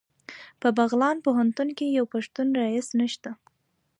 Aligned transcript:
په 0.61 0.67
بغلان 0.77 1.17
پوهنتون 1.25 1.69
کې 1.77 1.95
یو 1.97 2.05
پښتون 2.13 2.47
رییس 2.61 2.87
نشته 2.99 3.29